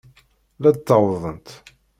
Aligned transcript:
La 0.61 0.69
d-ttawḍent. 0.75 1.47